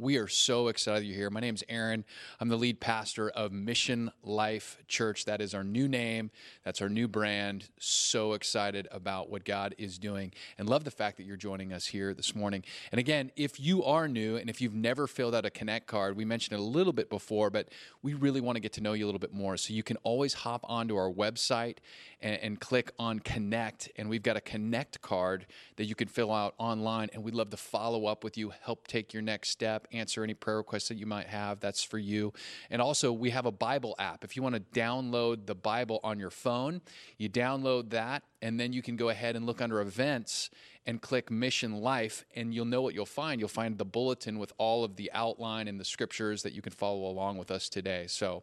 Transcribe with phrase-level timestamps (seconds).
[0.00, 1.28] We are so excited you're here.
[1.28, 2.06] My name is Aaron.
[2.40, 5.26] I'm the lead pastor of Mission Life Church.
[5.26, 6.30] That is our new name,
[6.64, 7.68] that's our new brand.
[7.78, 11.84] So excited about what God is doing and love the fact that you're joining us
[11.84, 12.64] here this morning.
[12.90, 16.16] And again, if you are new and if you've never filled out a Connect card,
[16.16, 17.68] we mentioned it a little bit before, but
[18.02, 19.58] we really want to get to know you a little bit more.
[19.58, 21.76] So you can always hop onto our website
[22.22, 23.90] and, and click on Connect.
[23.96, 25.44] And we've got a Connect card
[25.76, 27.10] that you can fill out online.
[27.12, 30.34] And we'd love to follow up with you, help take your next step answer any
[30.34, 31.60] prayer requests that you might have.
[31.60, 32.32] That's for you.
[32.70, 34.24] And also, we have a Bible app.
[34.24, 36.80] If you want to download the Bible on your phone,
[37.18, 40.50] you download that, and then you can go ahead and look under events
[40.86, 43.40] and click Mission Life, and you'll know what you'll find.
[43.40, 46.72] You'll find the bulletin with all of the outline and the scriptures that you can
[46.72, 48.06] follow along with us today.
[48.08, 48.42] So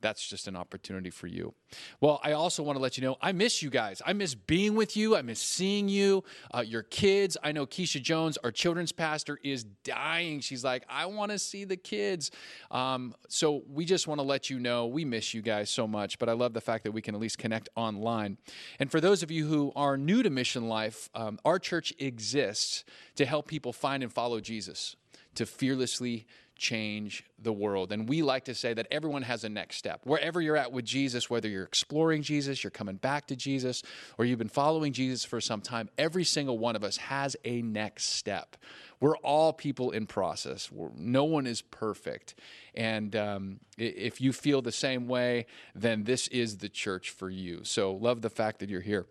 [0.00, 1.54] that's just an opportunity for you.
[2.00, 4.02] Well, I also want to let you know I miss you guys.
[4.04, 5.16] I miss being with you.
[5.16, 7.36] I miss seeing you, uh, your kids.
[7.42, 10.40] I know Keisha Jones, our children's pastor, is dying.
[10.40, 12.30] She's like, I want to see the kids.
[12.70, 16.18] Um, so we just want to let you know we miss you guys so much,
[16.18, 18.38] but I love the fact that we can at least connect online.
[18.78, 22.84] And for those of you who are new to Mission Life, um, our church exists
[23.16, 24.96] to help people find and follow Jesus,
[25.34, 26.26] to fearlessly
[26.60, 27.90] change the world.
[27.90, 30.02] And we like to say that everyone has a next step.
[30.04, 33.82] Wherever you're at with Jesus, whether you're exploring Jesus, you're coming back to Jesus,
[34.18, 37.62] or you've been following Jesus for some time, every single one of us has a
[37.62, 38.58] next step.
[39.00, 40.70] We're all people in process.
[40.70, 42.34] We're, no one is perfect.
[42.74, 47.60] And um, if you feel the same way, then this is the church for you.
[47.64, 49.06] So love the fact that you're here.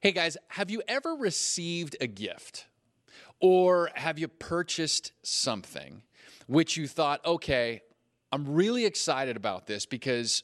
[0.00, 2.66] Hey guys, have you ever received a gift?
[3.38, 6.02] Or have you purchased something
[6.46, 7.82] which you thought, okay,
[8.32, 10.42] I'm really excited about this because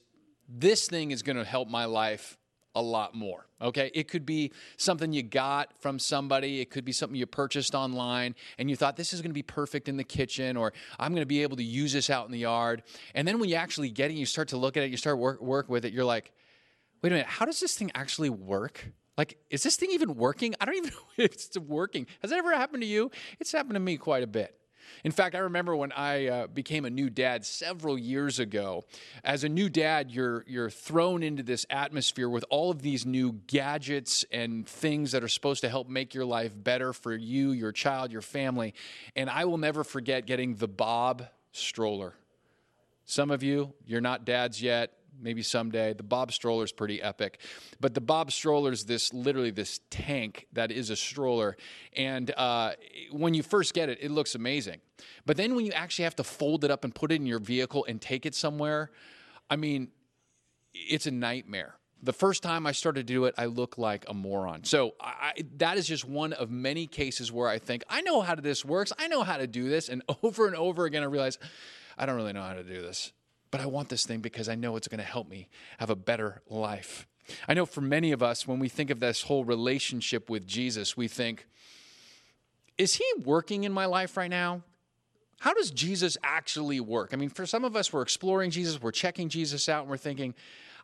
[0.49, 2.39] this thing is going to help my life
[2.75, 3.47] a lot more.
[3.61, 3.91] Okay.
[3.95, 6.61] It could be something you got from somebody.
[6.61, 9.43] It could be something you purchased online and you thought this is going to be
[9.43, 12.33] perfect in the kitchen or I'm going to be able to use this out in
[12.33, 12.83] the yard.
[13.15, 15.19] And then when you actually get it, you start to look at it, you start
[15.19, 16.33] work, work with it, you're like,
[17.03, 18.93] wait a minute, how does this thing actually work?
[19.19, 20.55] Like, is this thing even working?
[20.61, 22.07] I don't even know if it's working.
[22.23, 23.11] Has that ever happened to you?
[23.39, 24.59] It's happened to me quite a bit.
[25.05, 28.85] In fact, I remember when I uh, became a new dad several years ago.
[29.25, 33.33] As a new dad, you're you're thrown into this atmosphere with all of these new
[33.47, 37.73] gadgets and things that are supposed to help make your life better for you, your
[37.73, 38.75] child, your family.
[39.17, 42.15] And I will never forget getting the Bob stroller.
[43.05, 45.93] Some of you, you're not dads yet maybe someday.
[45.93, 47.41] The Bob stroller is pretty epic,
[47.81, 51.57] but the Bob stroller is this literally this tank that is a stroller,
[51.95, 52.73] and uh,
[53.11, 54.81] when you first get it, it looks amazing.
[55.27, 57.39] But then when you actually have to fold it up and put it in your
[57.39, 58.91] vehicle and take it somewhere,
[59.51, 59.89] I mean,
[60.75, 61.77] it's a nightmare.
[62.05, 64.65] The first time I started to do it, I looked like a moron.
[64.65, 68.35] So I, that is just one of many cases where I think I know how
[68.35, 68.93] this works.
[68.99, 71.39] I know how to do this, and over and over again, I realize
[71.97, 73.13] I don't really know how to do this
[73.53, 75.49] but I want this thing because I know it's going to help me
[75.79, 77.07] have a better life.
[77.47, 80.97] I know for many of us, when we think of this whole relationship with Jesus,
[80.97, 81.47] we think,
[82.79, 84.63] is he working in my life right now?
[85.39, 87.11] How does Jesus actually work?
[87.13, 89.99] I mean, for some of us, we're exploring Jesus, we're checking Jesus out, and we're
[89.99, 90.35] thinking,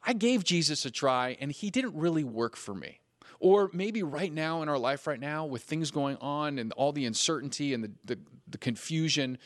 [0.04, 3.00] I gave Jesus a try and he didn't really work for me.
[3.40, 6.92] Or maybe right now in our life, right now, with things going on and all
[6.92, 8.18] the uncertainty and the, the,
[8.48, 9.38] the confusion,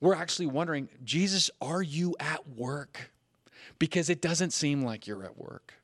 [0.00, 3.12] we're actually wondering, Jesus, are you at work?
[3.78, 5.74] Because it doesn't seem like you're at work.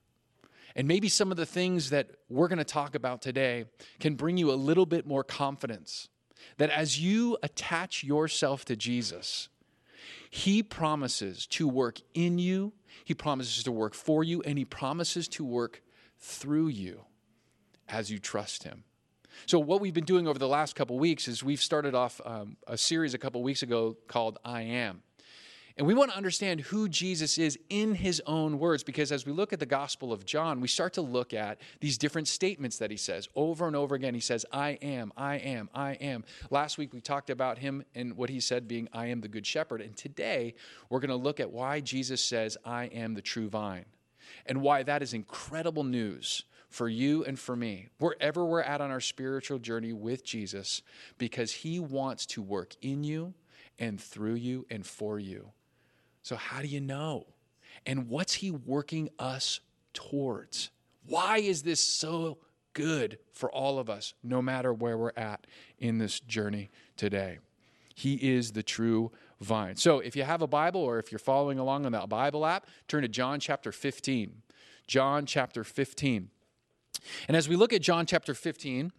[0.74, 3.64] And maybe some of the things that we're going to talk about today
[3.98, 6.08] can bring you a little bit more confidence
[6.58, 9.48] that as you attach yourself to Jesus,
[10.30, 12.72] He promises to work in you,
[13.04, 15.82] He promises to work for you, and He promises to work
[16.18, 17.02] through you
[17.88, 18.84] as you trust Him.
[19.44, 22.56] So, what we've been doing over the last couple weeks is we've started off um,
[22.66, 25.02] a series a couple weeks ago called I Am.
[25.78, 29.32] And we want to understand who Jesus is in his own words because as we
[29.32, 32.90] look at the Gospel of John, we start to look at these different statements that
[32.90, 34.14] he says over and over again.
[34.14, 36.24] He says, I am, I am, I am.
[36.48, 39.46] Last week we talked about him and what he said being, I am the good
[39.46, 39.82] shepherd.
[39.82, 40.54] And today
[40.88, 43.84] we're going to look at why Jesus says, I am the true vine
[44.46, 48.90] and why that is incredible news for you and for me, wherever we're at on
[48.90, 50.82] our spiritual journey with Jesus,
[51.18, 53.34] because He wants to work in you
[53.78, 55.52] and through you and for you.
[56.22, 57.26] So, how do you know?
[57.84, 59.60] And what's He working us
[59.92, 60.70] towards?
[61.06, 62.38] Why is this so
[62.72, 65.46] good for all of us, no matter where we're at
[65.78, 67.38] in this journey today?
[67.94, 69.76] He is the true vine.
[69.76, 72.66] So, if you have a Bible or if you're following along on that Bible app,
[72.88, 74.42] turn to John chapter 15.
[74.86, 76.30] John chapter 15.
[77.28, 78.92] And as we look at John chapter 15,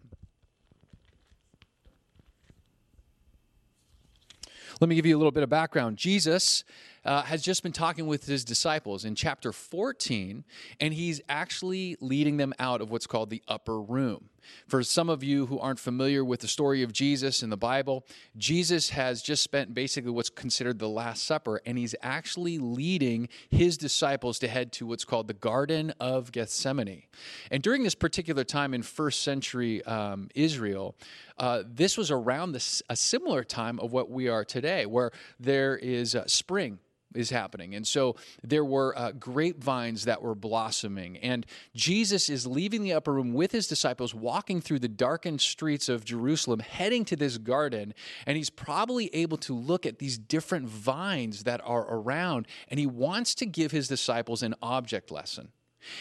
[4.79, 5.97] Let me give you a little bit of background.
[5.97, 6.63] Jesus
[7.03, 10.43] uh, has just been talking with his disciples in chapter 14,
[10.79, 14.29] and he's actually leading them out of what's called the upper room.
[14.67, 18.05] For some of you who aren't familiar with the story of Jesus in the Bible,
[18.37, 23.77] Jesus has just spent basically what's considered the Last Supper, and he's actually leading his
[23.77, 27.03] disciples to head to what's called the Garden of Gethsemane.
[27.51, 30.95] And during this particular time in first century um, Israel,
[31.37, 35.77] uh, this was around this, a similar time of what we are today, where there
[35.77, 36.79] is uh, spring
[37.15, 37.75] is happening.
[37.75, 41.17] And so there were uh, grapevines that were blossoming.
[41.17, 41.45] And
[41.75, 46.05] Jesus is leaving the upper room with his disciples, walking through the darkened streets of
[46.05, 47.93] Jerusalem, heading to this garden.
[48.25, 52.47] And he's probably able to look at these different vines that are around.
[52.69, 55.49] And he wants to give his disciples an object lesson.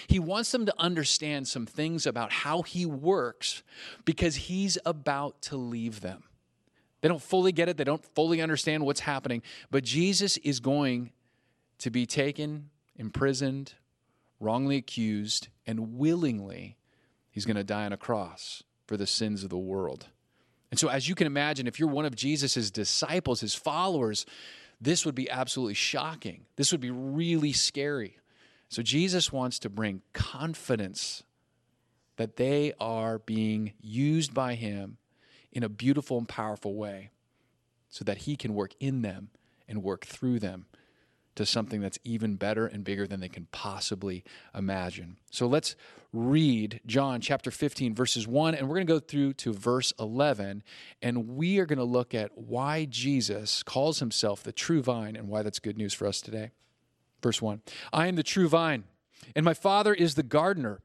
[0.09, 3.63] He wants them to understand some things about how he works
[4.05, 6.25] because he's about to leave them.
[7.07, 11.13] They don't fully get it, they don't fully understand what's happening, but Jesus is going
[11.79, 13.75] to be taken, imprisoned,
[14.41, 16.77] wrongly accused, and willingly
[17.31, 20.09] he's going to die on a cross for the sins of the world.
[20.73, 24.27] And so, as you can imagine, if you're one of Jesus' disciples, his followers,
[24.81, 26.47] this would be absolutely shocking.
[26.57, 28.19] This would be really scary.
[28.69, 31.23] So, Jesus wants to bring confidence
[32.17, 34.99] that they are being used by him
[35.53, 37.11] in a beautiful and powerful way
[37.89, 39.31] so that He can work in them
[39.69, 40.67] and work through them
[41.37, 45.19] to something that's even better and bigger than they can possibly imagine.
[45.31, 45.77] So let's
[46.13, 50.63] read John chapter 15, verses 1, and we're going to go through to verse 11,
[51.03, 55.29] and we are going to look at why Jesus calls himself the true vine and
[55.29, 56.51] why that's good news for us today.
[57.23, 57.61] Verse 1
[57.93, 58.85] I am the true vine,
[59.35, 60.81] and my Father is the gardener.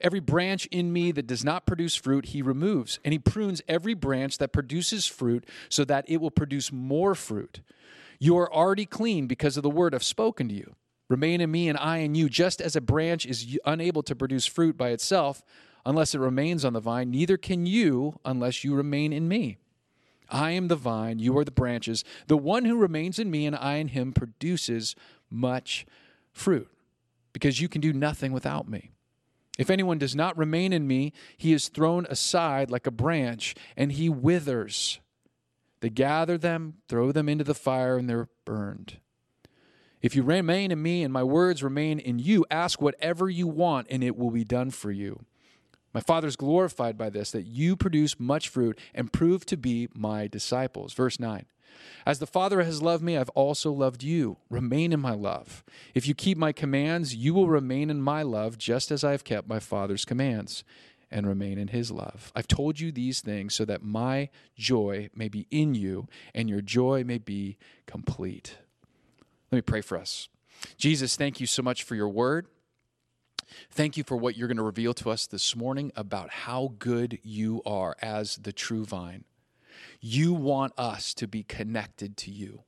[0.00, 3.94] Every branch in me that does not produce fruit, he removes, and he prunes every
[3.94, 7.60] branch that produces fruit so that it will produce more fruit.
[8.18, 10.76] You are already clean because of the word I've spoken to you.
[11.08, 12.28] Remain in me, and I in you.
[12.28, 15.42] Just as a branch is unable to produce fruit by itself
[15.84, 19.58] unless it remains on the vine, neither can you unless you remain in me.
[20.30, 22.04] I am the vine, you are the branches.
[22.28, 24.96] The one who remains in me and I in him produces
[25.28, 25.84] much
[26.32, 26.70] fruit,
[27.34, 28.92] because you can do nothing without me.
[29.58, 33.92] If anyone does not remain in me, he is thrown aside like a branch, and
[33.92, 35.00] he withers.
[35.80, 38.98] They gather them, throw them into the fire, and they're burned.
[40.02, 43.86] If you remain in me and my words remain in you, ask whatever you want,
[43.90, 45.24] and it will be done for you.
[45.94, 49.88] My Father is glorified by this, that you produce much fruit and prove to be
[49.94, 50.92] my disciples.
[50.92, 51.46] Verse 9.
[52.06, 54.36] As the Father has loved me, I've also loved you.
[54.50, 55.64] Remain in my love.
[55.94, 59.24] If you keep my commands, you will remain in my love, just as I have
[59.24, 60.64] kept my Father's commands
[61.10, 62.32] and remain in his love.
[62.34, 66.60] I've told you these things so that my joy may be in you and your
[66.60, 67.56] joy may be
[67.86, 68.56] complete.
[69.52, 70.28] Let me pray for us.
[70.76, 72.46] Jesus, thank you so much for your word.
[73.70, 77.18] Thank you for what you're going to reveal to us this morning about how good
[77.22, 79.24] you are as the true vine.
[80.06, 82.64] You want us to be connected to you.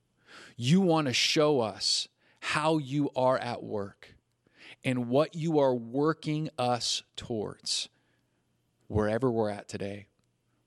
[0.57, 2.09] You want to show us
[2.41, 4.15] how you are at work
[4.83, 7.91] and what you are working us towards
[8.87, 10.07] wherever we're at today.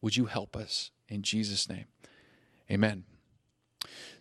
[0.04, 1.86] Would you help us in Jesus' name?
[2.70, 3.04] Amen.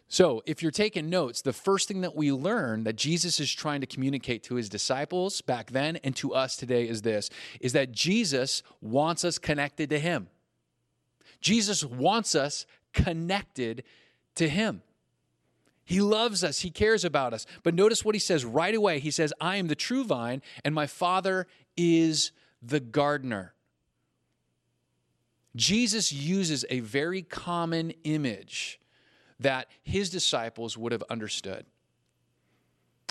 [0.08, 3.82] So, if you're taking notes, the first thing that we learn that Jesus is trying
[3.82, 7.28] to communicate to his disciples back then and to us today is this
[7.60, 10.28] is that Jesus wants us connected to him.
[11.40, 13.84] Jesus wants us connected
[14.34, 14.82] to Him.
[15.84, 17.46] He loves us, He cares about us.
[17.62, 20.74] But notice what He says right away He says, I am the true vine, and
[20.74, 23.54] my Father is the gardener.
[25.56, 28.80] Jesus uses a very common image
[29.40, 31.66] that his disciples would have understood.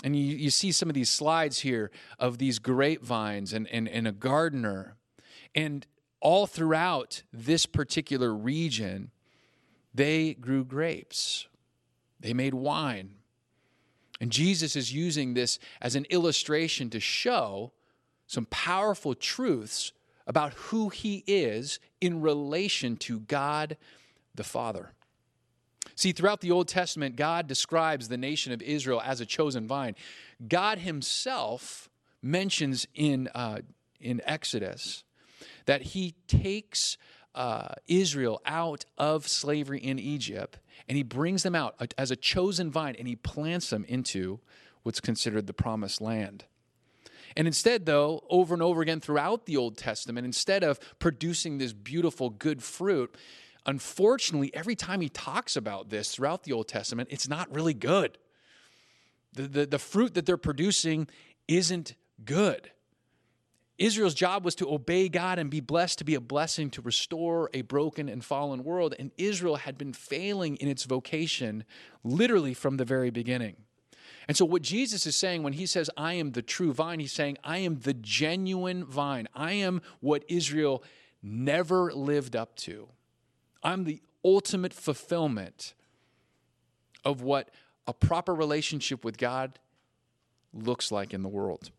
[0.04, 4.06] And you, you see some of these slides here of these grapevines and, and, and
[4.06, 4.96] a gardener.
[5.54, 5.86] And
[6.20, 9.10] all throughout this particular region,
[9.94, 11.46] they grew grapes,
[12.20, 13.14] they made wine.
[14.20, 17.72] And Jesus is using this as an illustration to show
[18.26, 19.92] some powerful truths
[20.26, 23.76] about who he is in relation to God
[24.34, 24.92] the Father.
[25.94, 29.96] See, throughout the Old Testament, God describes the nation of Israel as a chosen vine.
[30.46, 31.88] God himself
[32.22, 33.60] mentions in, uh,
[34.00, 35.04] in Exodus
[35.68, 36.96] that he takes
[37.34, 40.58] uh, Israel out of slavery in Egypt
[40.88, 44.40] and he brings them out as a chosen vine and he plants them into
[44.82, 46.46] what's considered the promised land.
[47.36, 51.74] And instead, though, over and over again throughout the Old Testament, instead of producing this
[51.74, 53.14] beautiful, good fruit,
[53.66, 58.16] unfortunately, every time he talks about this throughout the Old Testament, it's not really good.
[59.34, 61.08] The, the, the fruit that they're producing
[61.46, 61.94] isn't
[62.24, 62.70] good.
[63.78, 67.48] Israel's job was to obey God and be blessed to be a blessing to restore
[67.54, 68.94] a broken and fallen world.
[68.98, 71.64] And Israel had been failing in its vocation
[72.02, 73.56] literally from the very beginning.
[74.26, 77.12] And so, what Jesus is saying when he says, I am the true vine, he's
[77.12, 79.28] saying, I am the genuine vine.
[79.34, 80.82] I am what Israel
[81.22, 82.88] never lived up to.
[83.62, 85.72] I'm the ultimate fulfillment
[87.04, 87.50] of what
[87.86, 89.58] a proper relationship with God
[90.52, 91.70] looks like in the world.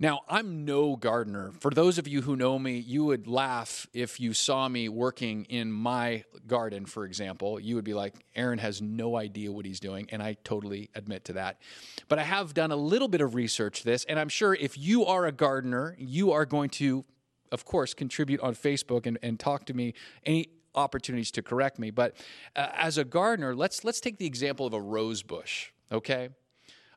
[0.00, 1.50] Now, I'm no gardener.
[1.58, 5.44] For those of you who know me, you would laugh if you saw me working
[5.46, 7.58] in my garden, for example.
[7.58, 10.08] You would be like, Aaron has no idea what he's doing.
[10.12, 11.60] And I totally admit to that.
[12.06, 14.04] But I have done a little bit of research this.
[14.04, 17.04] And I'm sure if you are a gardener, you are going to,
[17.50, 21.90] of course, contribute on Facebook and, and talk to me any opportunities to correct me.
[21.90, 22.14] But
[22.54, 26.28] uh, as a gardener, let's, let's take the example of a rose bush, okay?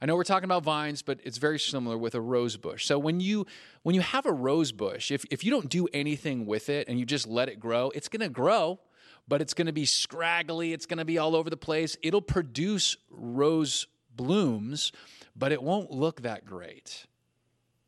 [0.01, 2.85] I know we're talking about vines, but it's very similar with a rose bush.
[2.85, 3.45] So when you
[3.83, 6.99] when you have a rose bush, if if you don't do anything with it and
[6.99, 8.79] you just let it grow, it's going to grow,
[9.27, 11.97] but it's going to be scraggly, it's going to be all over the place.
[12.01, 14.91] It'll produce rose blooms,
[15.35, 17.05] but it won't look that great.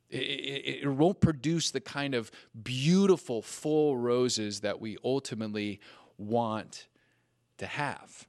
[0.10, 2.30] It, it, it, won't produce the kind of
[2.62, 5.80] beautiful, full roses that we ultimately
[6.20, 6.88] want
[7.58, 8.28] to have.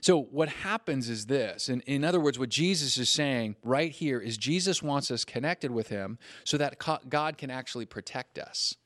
[0.00, 1.68] So, what happens is this.
[1.68, 5.70] In, in other words, what Jesus is saying right here is Jesus wants us connected
[5.70, 6.78] with Him so that
[7.08, 8.76] God can actually protect us,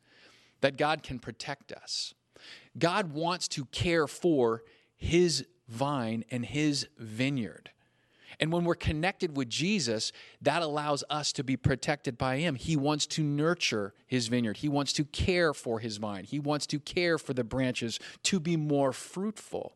[0.61, 2.15] that God can protect us.
[2.79, 4.63] God wants to care for
[4.97, 7.71] His vine and His vineyard.
[8.41, 12.55] And when we're connected with Jesus, that allows us to be protected by Him.
[12.55, 16.67] He wants to nurture His vineyard, He wants to care for His vine, He wants
[16.69, 19.75] to care for the branches to be more fruitful.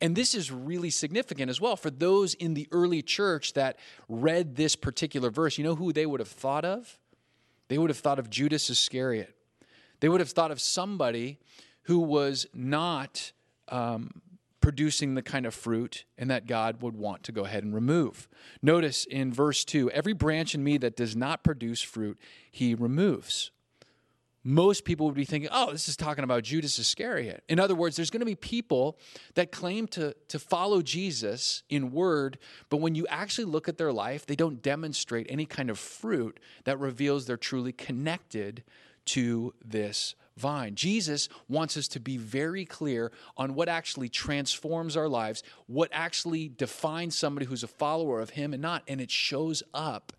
[0.00, 3.78] And this is really significant as well for those in the early church that
[4.08, 5.58] read this particular verse.
[5.58, 6.98] You know who they would have thought of?
[7.68, 9.34] They would have thought of Judas Iscariot.
[10.00, 11.38] They would have thought of somebody
[11.82, 13.32] who was not
[13.68, 14.22] um,
[14.60, 18.28] producing the kind of fruit and that God would want to go ahead and remove.
[18.62, 22.18] Notice in verse 2 every branch in me that does not produce fruit,
[22.50, 23.50] he removes.
[24.42, 27.44] Most people would be thinking, oh, this is talking about Judas Iscariot.
[27.46, 28.98] In other words, there's going to be people
[29.34, 32.38] that claim to, to follow Jesus in word,
[32.70, 36.40] but when you actually look at their life, they don't demonstrate any kind of fruit
[36.64, 38.64] that reveals they're truly connected
[39.06, 40.74] to this vine.
[40.74, 46.48] Jesus wants us to be very clear on what actually transforms our lives, what actually
[46.48, 50.12] defines somebody who's a follower of Him and not, and it shows up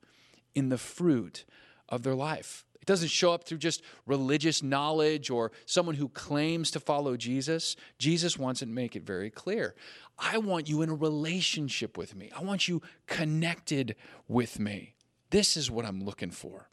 [0.55, 1.43] in the fruit
[1.89, 2.65] of their life.
[2.81, 7.75] It doesn't show up through just religious knowledge or someone who claims to follow Jesus.
[7.99, 9.75] Jesus wants to make it very clear.
[10.17, 12.31] I want you in a relationship with me.
[12.35, 13.95] I want you connected
[14.27, 14.95] with me.
[15.29, 16.69] This is what I'm looking for.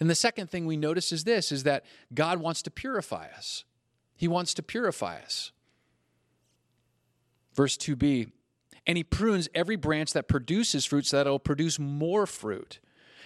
[0.00, 3.64] And the second thing we notice is this is that God wants to purify us.
[4.16, 5.52] He wants to purify us.
[7.54, 8.30] Verse 2b,
[8.86, 12.78] and he prunes every branch that produces fruit so that it'll produce more fruit.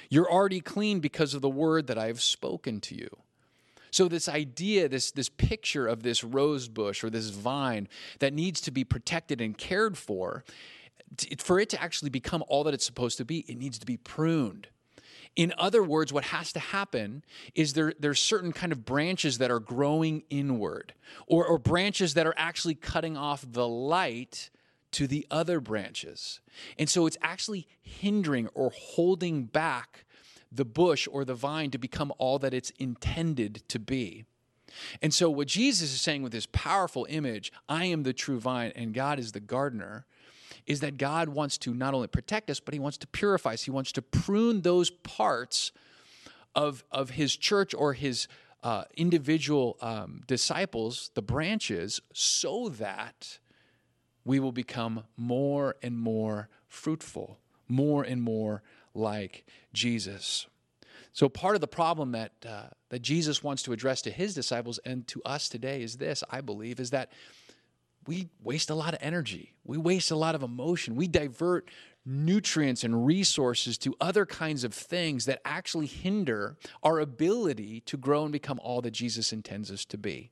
[0.09, 3.09] You're already clean because of the word that I have spoken to you.
[3.93, 7.89] So, this idea, this, this picture of this rose bush or this vine
[8.21, 10.45] that needs to be protected and cared for,
[11.39, 13.97] for it to actually become all that it's supposed to be, it needs to be
[13.97, 14.69] pruned.
[15.37, 19.51] In other words, what has to happen is there, there's certain kind of branches that
[19.51, 20.93] are growing inward,
[21.27, 24.51] or, or branches that are actually cutting off the light
[24.93, 26.41] to the other branches.
[26.79, 30.05] And so it's actually hindering or holding back
[30.51, 34.25] the bush or the vine to become all that it's intended to be.
[35.03, 38.73] And so, what Jesus is saying with this powerful image, I am the true vine
[38.77, 40.07] and God is the gardener,
[40.71, 43.65] is that God wants to not only protect us, but He wants to purify us.
[43.65, 45.73] He wants to prune those parts
[46.55, 48.29] of, of His church or His
[48.63, 53.41] uh, individual um, disciples, the branches, so that
[54.25, 58.63] we will become more and more fruitful, more and more
[58.95, 60.47] like Jesus.
[61.13, 64.79] So part of the problem that uh, that Jesus wants to address to his disciples
[64.85, 67.11] and to us today is this, I believe, is that
[68.07, 69.53] we waste a lot of energy.
[69.65, 70.97] We waste a lot of emotion.
[70.97, 71.69] We divert
[72.07, 78.25] nutrients and resources to other kinds of things that actually hinder our ability to grow
[78.25, 80.31] and become all that Jesus intends us to be.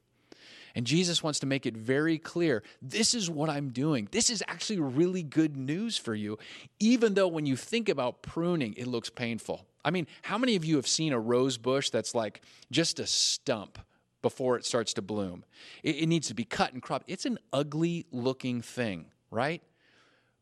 [0.75, 4.09] And Jesus wants to make it very clear this is what I'm doing.
[4.13, 6.39] This is actually really good news for you,
[6.79, 9.67] even though when you think about pruning, it looks painful.
[9.85, 13.07] I mean, how many of you have seen a rose bush that's like just a
[13.07, 13.79] stump?
[14.23, 15.45] Before it starts to bloom.
[15.83, 17.05] It, it needs to be cut and cropped.
[17.09, 19.63] It's an ugly looking thing, right?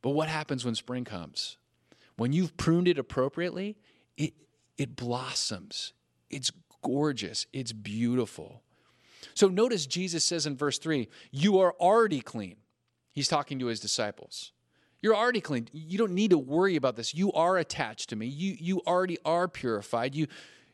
[0.03, 1.59] But what happens when spring comes?
[2.17, 3.77] When you've pruned it appropriately,
[4.17, 4.35] it,
[4.79, 5.93] it blossoms.
[6.31, 6.51] It's
[6.83, 7.47] gorgeous.
[7.53, 8.63] It's beautiful.
[9.35, 12.57] So notice Jesus says in verse 3 You are already clean.
[13.13, 14.53] He's talking to his disciples.
[15.03, 15.69] You're already clean.
[15.73, 17.15] You don't need to worry about this.
[17.15, 18.27] You are attached to me.
[18.27, 20.15] You, you already are purified.
[20.15, 20.27] You,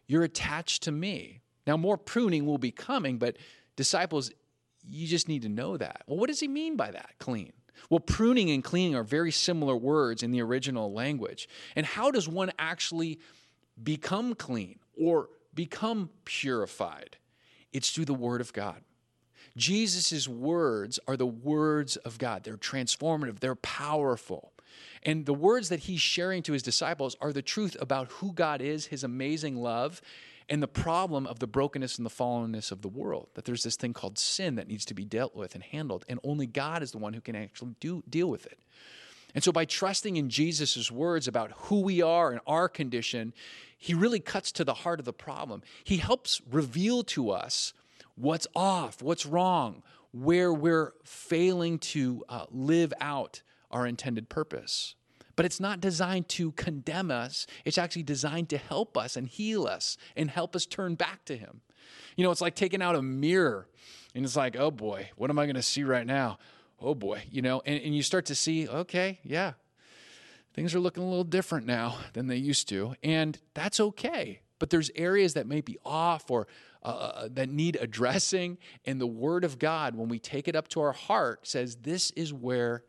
[0.07, 1.43] you're attached to me.
[1.67, 3.37] Now, more pruning will be coming, but
[3.77, 4.31] disciples,
[4.89, 6.03] you just need to know that.
[6.07, 7.53] Well, what does he mean by that, clean?
[7.89, 11.49] Well, pruning and cleaning are very similar words in the original language.
[11.77, 13.19] And how does one actually
[13.83, 17.17] become clean or become purified?
[17.73, 18.83] It's through the Word of God.
[19.57, 22.45] Jesus' words are the words of God.
[22.45, 24.53] They're transformative, they're powerful.
[25.03, 28.63] And the words that he's sharing to his disciples are the truth about who God
[28.63, 30.01] is, his amazing love,
[30.53, 33.29] and the problem of the brokenness and the fallenness of the world.
[33.33, 36.21] That there's this thing called sin that needs to be dealt with and handled, and
[36.23, 38.59] only God is the one who can actually do, deal with it.
[39.35, 43.33] And so, by trusting in Jesus' words about who we are and our condition,
[43.79, 45.63] he really cuts to the heart of the problem.
[45.85, 47.73] He helps reveal to us
[48.15, 49.83] what's off, what's wrong,
[50.13, 53.41] where we're failing to uh, live out
[53.71, 54.97] our intended purpose.
[55.37, 57.47] But it's not designed to condemn us.
[57.65, 61.37] It's actually designed to help us and heal us and help us turn back to
[61.37, 61.61] Him.
[62.17, 63.67] You know, it's like taking out a mirror
[64.15, 66.39] and it's like, oh boy, what am I going to see right now?
[66.81, 69.53] Oh boy, you know, and, and you start to see, okay, yeah,
[70.55, 72.95] things are looking a little different now than they used to.
[73.03, 74.41] And that's okay.
[74.59, 76.47] But there's areas that may be off or
[76.85, 78.59] uh, uh, that need addressing.
[78.85, 82.11] And the Word of God, when we take it up to our heart, says, This
[82.13, 82.85] is where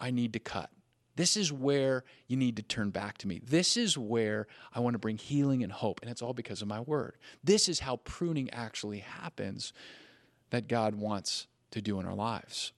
[0.00, 0.70] I need to cut.
[1.16, 3.40] This is where you need to turn back to me.
[3.44, 6.00] This is where I want to bring healing and hope.
[6.02, 7.16] And it's all because of my word.
[7.44, 9.72] This is how pruning actually happens
[10.50, 12.72] that God wants to do in our lives.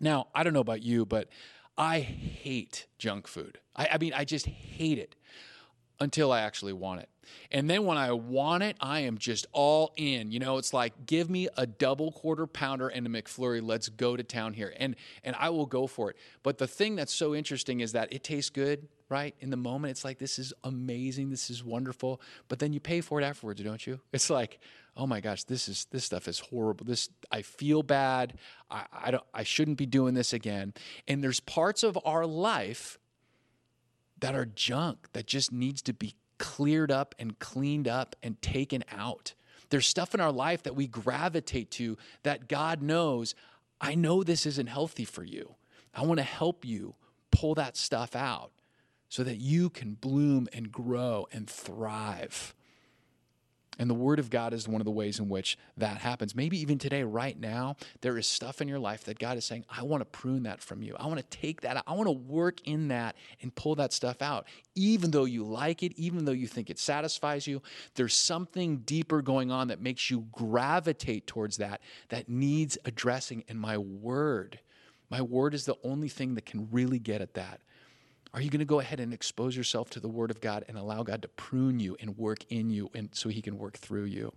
[0.00, 1.28] Now, I don't know about you, but
[1.76, 3.58] I hate junk food.
[3.76, 5.14] I, I mean, I just hate it
[6.04, 7.08] until I actually want it.
[7.50, 10.30] And then when I want it, I am just all in.
[10.30, 13.60] You know, it's like give me a double quarter pounder and a McFlurry.
[13.62, 14.72] Let's go to town here.
[14.78, 16.16] And and I will go for it.
[16.42, 19.34] But the thing that's so interesting is that it tastes good, right?
[19.40, 23.00] In the moment it's like this is amazing, this is wonderful, but then you pay
[23.00, 24.00] for it afterwards, don't you?
[24.12, 24.60] It's like,
[24.96, 26.84] "Oh my gosh, this is this stuff is horrible.
[26.84, 28.34] This I feel bad.
[28.70, 30.74] I I don't I shouldn't be doing this again."
[31.08, 32.98] And there's parts of our life
[34.18, 38.84] that are junk that just needs to be cleared up and cleaned up and taken
[38.90, 39.34] out.
[39.70, 43.34] There's stuff in our life that we gravitate to that God knows,
[43.80, 45.54] I know this isn't healthy for you.
[45.94, 46.94] I want to help you
[47.30, 48.50] pull that stuff out
[49.08, 52.54] so that you can bloom and grow and thrive.
[53.78, 56.34] And the Word of God is one of the ways in which that happens.
[56.34, 59.64] Maybe even today, right now, there is stuff in your life that God is saying,
[59.68, 60.94] I want to prune that from you.
[60.98, 61.84] I want to take that out.
[61.86, 64.46] I want to work in that and pull that stuff out.
[64.76, 67.62] Even though you like it, even though you think it satisfies you,
[67.96, 73.42] there's something deeper going on that makes you gravitate towards that, that needs addressing.
[73.48, 74.60] And my Word,
[75.10, 77.60] my Word is the only thing that can really get at that.
[78.34, 80.76] Are you going to go ahead and expose yourself to the Word of God and
[80.76, 84.06] allow God to prune you and work in you and so He can work through
[84.06, 84.32] you?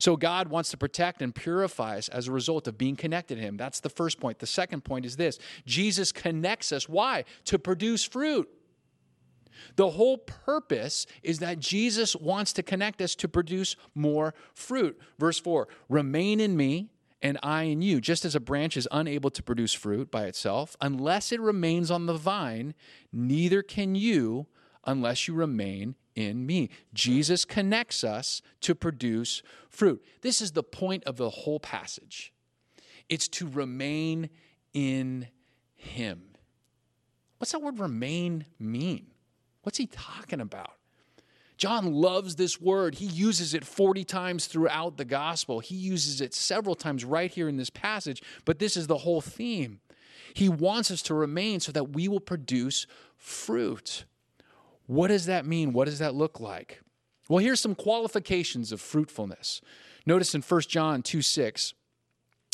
[0.00, 3.40] So, God wants to protect and purify us as a result of being connected to
[3.40, 3.56] Him.
[3.56, 4.40] That's the first point.
[4.40, 6.88] The second point is this Jesus connects us.
[6.88, 7.24] Why?
[7.44, 8.48] To produce fruit.
[9.76, 15.00] The whole purpose is that Jesus wants to connect us to produce more fruit.
[15.18, 16.88] Verse 4 Remain in me
[17.20, 18.00] and I in you.
[18.00, 22.06] Just as a branch is unable to produce fruit by itself, unless it remains on
[22.06, 22.74] the vine,
[23.12, 24.46] neither can you
[24.84, 26.70] unless you remain in me.
[26.94, 30.04] Jesus connects us to produce fruit.
[30.22, 32.32] This is the point of the whole passage
[33.08, 34.28] it's to remain
[34.74, 35.28] in
[35.74, 36.22] Him.
[37.38, 39.06] What's that word remain mean?
[39.62, 40.77] What's he talking about?
[41.58, 42.94] John loves this word.
[42.94, 45.58] He uses it 40 times throughout the gospel.
[45.58, 49.20] He uses it several times right here in this passage, but this is the whole
[49.20, 49.80] theme.
[50.34, 54.04] He wants us to remain so that we will produce fruit.
[54.86, 55.72] What does that mean?
[55.72, 56.80] What does that look like?
[57.28, 59.60] Well, here's some qualifications of fruitfulness.
[60.06, 61.74] Notice in 1 John 2 6,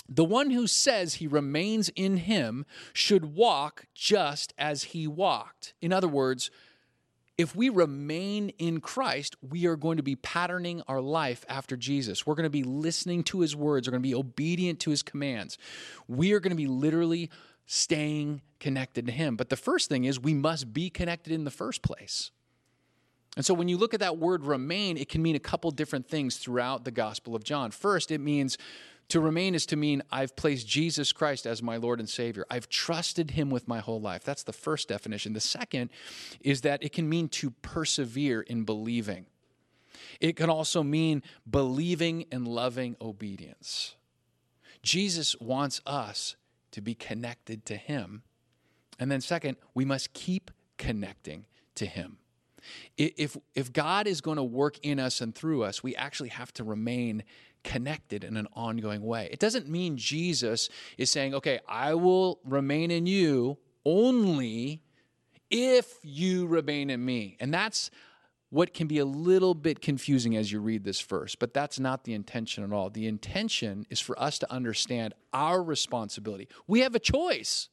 [0.09, 5.75] the one who says he remains in him should walk just as he walked.
[5.81, 6.51] In other words,
[7.37, 12.27] if we remain in Christ, we are going to be patterning our life after Jesus.
[12.27, 13.89] We're going to be listening to his words.
[13.89, 15.59] We're going to be obedient to his commands.
[16.07, 17.31] We are going to be literally
[17.67, 19.37] staying connected to him.
[19.37, 22.31] But the first thing is we must be connected in the first place.
[23.37, 26.09] And so when you look at that word remain, it can mean a couple different
[26.09, 27.73] things throughout the Gospel of John.
[27.73, 28.59] First, it means
[29.09, 32.47] to remain is to mean I've placed Jesus Christ as my Lord and Savior.
[32.51, 34.25] I've trusted him with my whole life.
[34.25, 35.33] That's the first definition.
[35.33, 35.91] The second
[36.41, 39.27] is that it can mean to persevere in believing.
[40.21, 43.95] It can also mean believing and loving obedience.
[44.83, 46.37] Jesus wants us
[46.73, 48.23] to be connected to him.
[48.99, 52.19] And then, second, we must keep connecting to him.
[52.97, 56.53] If, if God is going to work in us and through us, we actually have
[56.55, 57.23] to remain
[57.65, 59.29] connected in an ongoing way.
[59.33, 64.83] It doesn't mean Jesus is saying, okay, I will remain in you only
[65.51, 67.37] if you remain in me.
[67.41, 67.91] And that's
[68.51, 72.05] what can be a little bit confusing as you read this verse, but that's not
[72.05, 72.89] the intention at all.
[72.89, 76.49] The intention is for us to understand our responsibility.
[76.69, 77.69] We have a choice.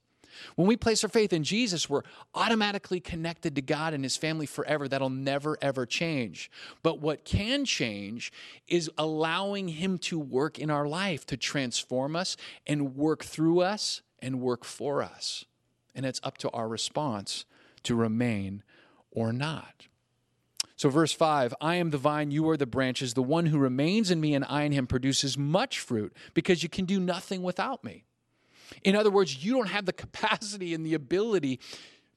[0.55, 4.45] When we place our faith in Jesus, we're automatically connected to God and His family
[4.45, 4.87] forever.
[4.87, 6.51] That'll never, ever change.
[6.83, 8.31] But what can change
[8.67, 14.01] is allowing Him to work in our life, to transform us and work through us
[14.19, 15.45] and work for us.
[15.95, 17.45] And it's up to our response
[17.83, 18.63] to remain
[19.11, 19.87] or not.
[20.81, 23.13] So, verse 5 I am the vine, you are the branches.
[23.13, 26.69] The one who remains in me and I in him produces much fruit because you
[26.69, 28.03] can do nothing without me.
[28.83, 31.59] In other words, you don't have the capacity and the ability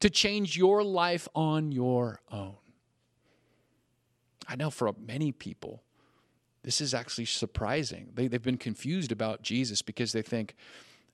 [0.01, 2.57] to change your life on your own.
[4.47, 5.83] I know for many people,
[6.62, 8.11] this is actually surprising.
[8.14, 10.55] They, they've been confused about Jesus because they think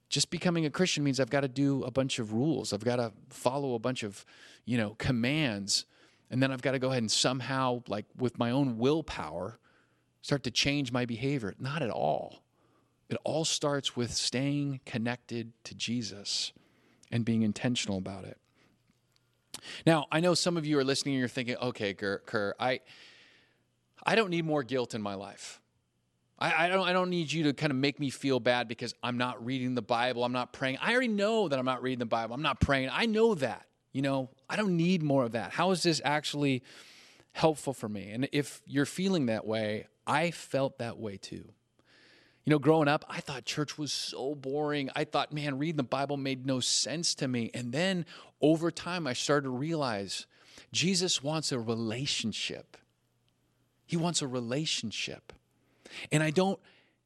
[0.08, 2.72] just becoming a Christian means I've got to do a bunch of rules.
[2.72, 4.24] I've got to follow a bunch of,
[4.64, 5.86] you know, commands.
[6.30, 9.58] And then I've got to go ahead and somehow, like with my own willpower,
[10.22, 11.54] start to change my behavior.
[11.60, 12.42] Not at all.
[13.10, 16.52] It all starts with staying connected to Jesus
[17.10, 18.38] and being intentional about it.
[19.84, 22.80] Now, I know some of you are listening and you're thinking, okay, Kerr, I,
[24.06, 25.60] I don't need more guilt in my life.
[26.38, 28.94] I, I, don't, I don't need you to kind of make me feel bad because
[29.02, 30.24] I'm not reading the Bible.
[30.24, 30.78] I'm not praying.
[30.80, 32.34] I already know that I'm not reading the Bible.
[32.34, 32.90] I'm not praying.
[32.92, 33.66] I know that.
[33.92, 35.50] You know, I don't need more of that.
[35.50, 36.62] How is this actually
[37.32, 38.10] helpful for me?
[38.10, 41.52] And if you're feeling that way, I felt that way too.
[42.44, 44.90] You know, growing up, I thought church was so boring.
[44.96, 47.50] I thought, man, reading the Bible made no sense to me.
[47.52, 48.06] And then
[48.40, 50.26] over time, I started to realize
[50.72, 52.76] Jesus wants a relationship.
[53.86, 55.32] He wants a relationship.
[56.10, 56.58] And I don't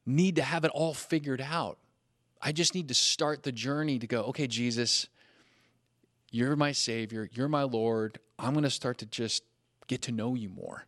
[0.07, 1.79] need to have it all figured out.
[2.41, 5.09] I just need to start the journey to go, okay, Jesus,
[6.31, 8.19] you're my Savior, you're my Lord.
[8.39, 9.43] I'm going to start to just
[9.87, 10.85] get to know you more.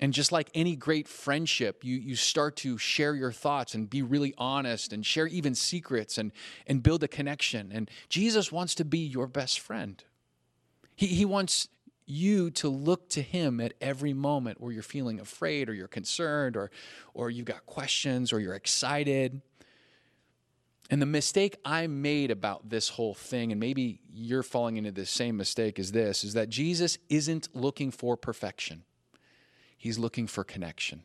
[0.00, 4.02] And just like any great friendship, you, you start to share your thoughts and be
[4.02, 6.32] really honest and share even secrets and,
[6.66, 7.70] and build a connection.
[7.72, 10.02] And Jesus wants to be your best friend.
[10.96, 11.68] He, he wants
[12.06, 16.56] you to look to him at every moment where you're feeling afraid or you're concerned
[16.56, 16.70] or,
[17.14, 19.40] or you've got questions or you're excited.
[20.90, 25.06] And the mistake I made about this whole thing, and maybe you're falling into the
[25.06, 28.82] same mistake as this, is that Jesus isn't looking for perfection.
[29.84, 31.02] He's looking for connection.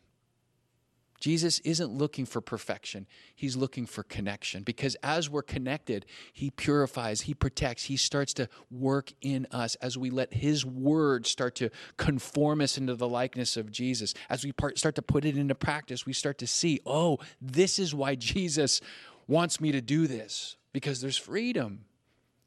[1.20, 3.06] Jesus isn't looking for perfection.
[3.34, 8.48] He's looking for connection because as we're connected, He purifies, He protects, He starts to
[8.70, 13.58] work in us as we let His word start to conform us into the likeness
[13.58, 14.14] of Jesus.
[14.30, 17.94] As we start to put it into practice, we start to see, oh, this is
[17.94, 18.80] why Jesus
[19.28, 21.84] wants me to do this because there's freedom,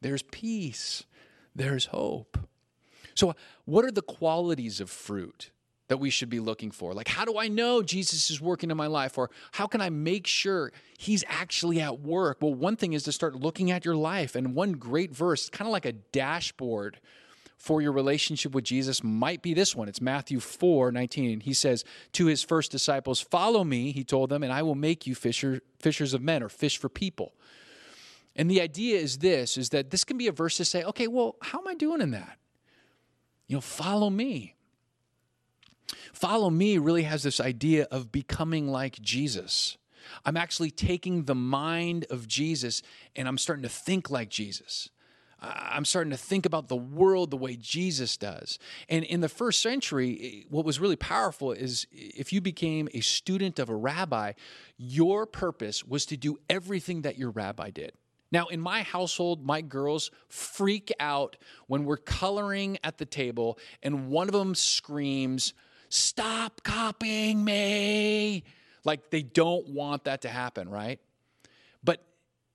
[0.02, 1.04] there's peace,
[1.56, 2.40] there's hope.
[3.14, 5.52] So, what are the qualities of fruit?
[5.88, 6.94] That we should be looking for.
[6.94, 9.18] Like, how do I know Jesus is working in my life?
[9.18, 12.38] Or how can I make sure he's actually at work?
[12.42, 14.36] Well, one thing is to start looking at your life.
[14.36, 17.00] And one great verse, kind of like a dashboard
[17.58, 19.88] for your relationship with Jesus, might be this one.
[19.88, 21.42] It's Matthew 4 19.
[21.42, 25.06] He says to his first disciples, Follow me, he told them, and I will make
[25.06, 27.34] you fisher, fishers of men or fish for people.
[28.36, 31.08] And the idea is this is that this can be a verse to say, okay,
[31.08, 32.38] well, how am I doing in that?
[33.48, 34.56] You know, follow me.
[36.14, 39.78] Follow me really has this idea of becoming like Jesus.
[40.26, 42.82] I'm actually taking the mind of Jesus
[43.16, 44.90] and I'm starting to think like Jesus.
[45.46, 48.60] I'm starting to think about the world the way Jesus does.
[48.88, 53.60] And in the first century, what was really powerful is if you became a student
[53.60, 54.34] of a rabbi,
[54.78, 57.92] your purpose was to do everything that your rabbi did.
[58.32, 61.36] Now, in my household, my girls freak out
[61.68, 65.54] when we're coloring at the table and one of them screams,
[65.94, 68.44] Stop copying me.
[68.84, 71.00] Like they don't want that to happen, right?
[71.84, 72.04] But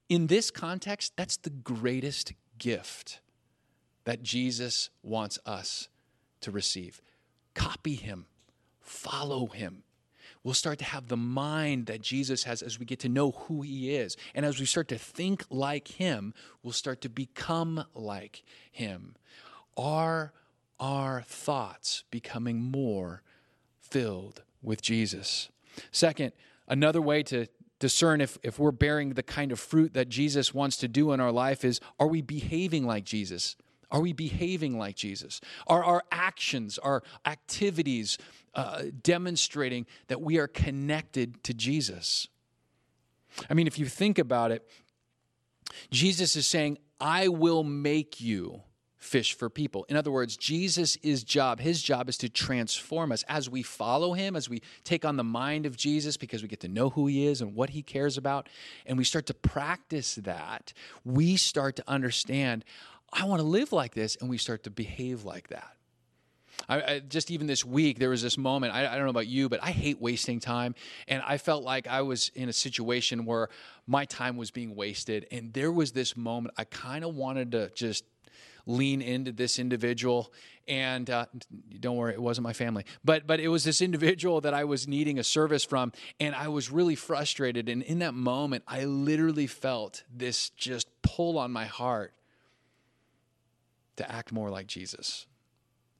[0.08, 3.20] in this context, that's the greatest gift
[4.02, 5.88] that Jesus wants us
[6.40, 7.00] to receive
[7.54, 8.26] copy him,
[8.80, 9.84] follow him.
[10.42, 13.62] We'll start to have the mind that Jesus has as we get to know who
[13.62, 14.16] he is.
[14.34, 19.14] And as we start to think like him, we'll start to become like him.
[19.76, 20.32] Are
[20.80, 23.22] our thoughts becoming more
[23.90, 25.48] filled with Jesus?
[25.90, 26.32] Second,
[26.66, 27.46] another way to
[27.78, 31.20] discern if, if we're bearing the kind of fruit that Jesus wants to do in
[31.20, 33.56] our life is are we behaving like Jesus?
[33.90, 35.40] Are we behaving like Jesus?
[35.66, 38.18] Are our actions, our activities
[38.54, 42.28] uh, demonstrating that we are connected to Jesus?
[43.48, 44.68] I mean, if you think about it,
[45.90, 48.62] Jesus is saying, I will make you
[48.98, 49.86] fish for people.
[49.88, 54.12] In other words, Jesus' is job, his job is to transform us as we follow
[54.12, 57.06] him, as we take on the mind of Jesus because we get to know who
[57.06, 58.48] he is and what he cares about,
[58.86, 60.72] and we start to practice that,
[61.04, 62.64] we start to understand,
[63.12, 65.78] I want to live like this, and we start to behave like that.
[66.68, 68.74] I, I, just even this week, there was this moment.
[68.74, 70.74] I, I, don't know about you, but I hate wasting time.
[71.06, 73.48] And I felt like I was in a situation where
[73.86, 75.26] my time was being wasted.
[75.30, 78.04] And there was this moment I kind of wanted to just
[78.68, 80.32] lean into this individual.
[80.68, 81.24] And uh,
[81.80, 82.84] don't worry it wasn't my family.
[83.02, 86.48] But but it was this individual that i was needing a service from and i
[86.48, 87.68] was really frustrated.
[87.68, 92.12] And in that moment i literally felt this just pull on my heart
[93.96, 95.26] to act more like jesus.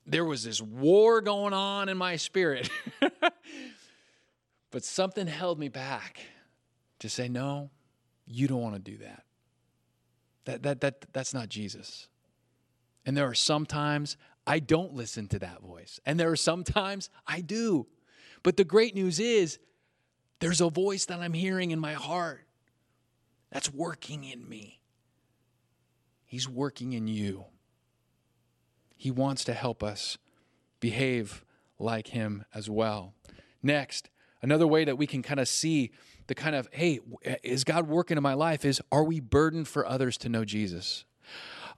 [0.06, 2.70] There was this war going on in my spirit
[4.70, 6.20] but something held me back
[6.98, 7.70] to say no
[8.26, 9.24] you don't want to do that.
[10.44, 12.08] That, that, that that's not jesus
[13.08, 15.98] and there are some times I don't listen to that voice.
[16.04, 17.86] And there are some times I do.
[18.42, 19.58] But the great news is
[20.40, 22.46] there's a voice that I'm hearing in my heart
[23.50, 24.82] that's working in me.
[26.26, 27.46] He's working in you.
[28.94, 30.18] He wants to help us
[30.78, 31.46] behave
[31.78, 33.14] like Him as well.
[33.62, 34.10] Next,
[34.42, 35.92] another way that we can kind of see
[36.26, 37.00] the kind of, hey,
[37.42, 41.06] is God working in my life is are we burdened for others to know Jesus?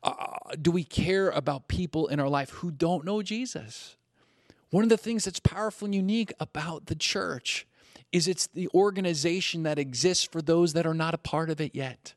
[0.02, 0.14] Uh,
[0.60, 3.96] do we care about people in our life who don't know Jesus?
[4.70, 7.66] One of the things that's powerful and unique about the church
[8.12, 11.74] is it's the organization that exists for those that are not a part of it
[11.74, 12.14] yet.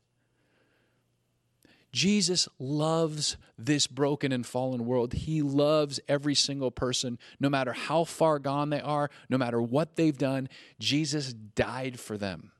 [1.92, 5.12] Jesus loves this broken and fallen world.
[5.12, 9.94] He loves every single person, no matter how far gone they are, no matter what
[9.94, 10.48] they've done.
[10.80, 12.50] Jesus died for them.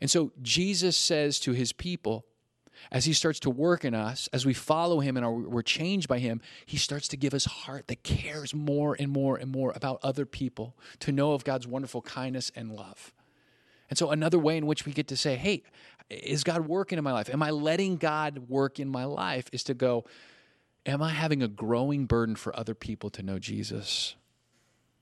[0.00, 2.26] And so Jesus says to his people,
[2.90, 6.08] as he starts to work in us, as we follow him and are, we're changed
[6.08, 9.72] by him, he starts to give us heart that cares more and more and more
[9.74, 13.12] about other people, to know of God's wonderful kindness and love.
[13.88, 15.62] And so, another way in which we get to say, hey,
[16.08, 17.30] is God working in my life?
[17.30, 19.48] Am I letting God work in my life?
[19.52, 20.04] Is to go,
[20.86, 24.14] am I having a growing burden for other people to know Jesus?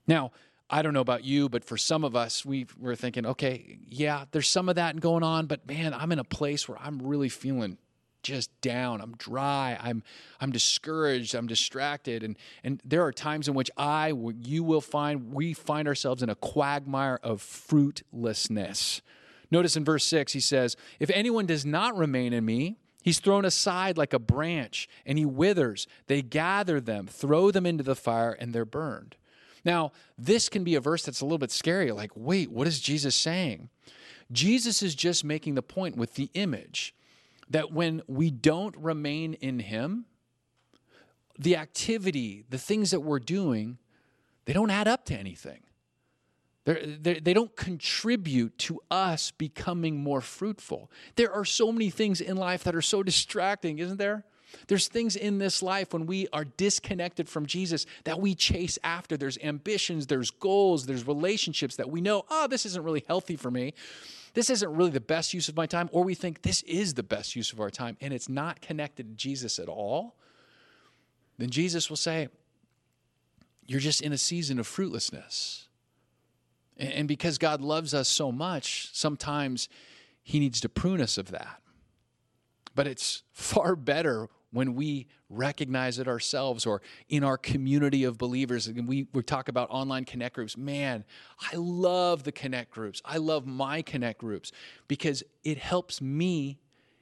[0.06, 0.32] Now,
[0.70, 4.26] I don't know about you, but for some of us, we were thinking, okay, yeah,
[4.32, 7.30] there's some of that going on, but man, I'm in a place where I'm really
[7.30, 7.78] feeling
[8.22, 9.00] just down.
[9.00, 9.78] I'm dry.
[9.80, 10.02] I'm
[10.40, 11.34] I'm discouraged.
[11.34, 15.88] I'm distracted, and and there are times in which I, you will find, we find
[15.88, 19.00] ourselves in a quagmire of fruitlessness.
[19.50, 23.46] Notice in verse six, he says, "If anyone does not remain in me." He's thrown
[23.46, 25.86] aside like a branch and he withers.
[26.08, 29.16] They gather them, throw them into the fire, and they're burned.
[29.64, 31.92] Now, this can be a verse that's a little bit scary.
[31.92, 33.68] Like, wait, what is Jesus saying?
[34.30, 36.94] Jesus is just making the point with the image
[37.50, 40.04] that when we don't remain in Him,
[41.38, 43.78] the activity, the things that we're doing,
[44.44, 45.60] they don't add up to anything.
[46.64, 50.90] They're, they're, they do not contribute to us becoming more fruitful.
[51.16, 54.24] There are so many things in life that are so distracting, isn't there?
[54.66, 59.16] There's things in this life when we are disconnected from Jesus that we chase after.
[59.16, 63.50] There's ambitions, there's goals, there's relationships that we know, oh, this isn't really healthy for
[63.50, 63.74] me.
[64.34, 65.88] This isn't really the best use of my time.
[65.92, 69.08] Or we think this is the best use of our time and it's not connected
[69.08, 70.16] to Jesus at all.
[71.38, 72.28] Then Jesus will say,
[73.66, 75.68] You're just in a season of fruitlessness.
[76.76, 79.68] And because God loves us so much, sometimes
[80.22, 81.60] He needs to prune us of that.
[82.74, 88.66] But it's far better when we recognize it ourselves or in our community of believers.
[88.66, 90.56] And we, we talk about online connect groups.
[90.56, 91.04] Man,
[91.52, 93.02] I love the connect groups.
[93.04, 94.52] I love my connect groups
[94.86, 96.58] because it helps me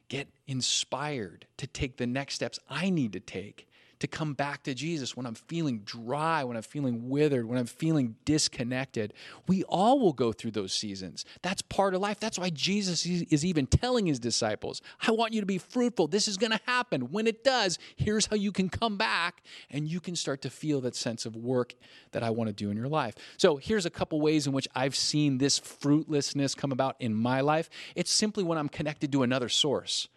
[0.09, 3.69] get inspired to take the next steps I need to take
[4.01, 7.67] to come back to Jesus when I'm feeling dry, when I'm feeling withered, when I'm
[7.67, 9.15] feeling disconnected.
[9.47, 11.25] We all will go through those seasons.
[11.43, 12.21] That's part of life.
[12.21, 16.09] That's why Jesus is even telling his disciples, I want you to be fruitful.
[16.09, 17.11] This is going to happen.
[17.13, 20.81] When it does, here's how you can come back and you can start to feel
[20.83, 21.75] that sense of work
[22.13, 23.15] that I want to do in your life.
[23.37, 27.41] So here's a couple ways in which I've seen this fruitlessness come about in my
[27.41, 27.71] life.
[27.95, 30.09] It's simply when I'm connected to another source.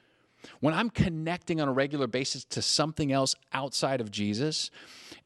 [0.60, 4.71] When I'm connecting on a regular basis to something else outside of Jesus,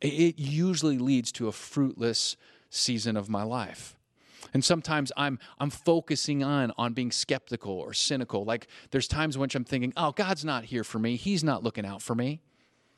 [0.01, 2.35] it usually leads to a fruitless
[2.69, 3.95] season of my life.
[4.53, 8.43] And sometimes I'm I'm focusing on on being skeptical or cynical.
[8.43, 11.15] Like there's times which I'm thinking, "Oh, God's not here for me.
[11.15, 12.41] He's not looking out for me."